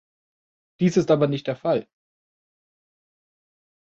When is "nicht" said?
1.27-1.45